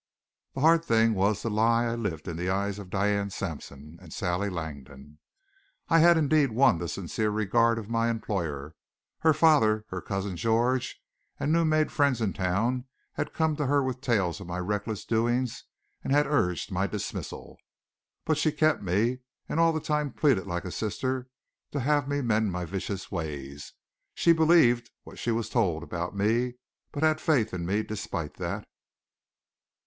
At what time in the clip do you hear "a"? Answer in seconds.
20.65-20.71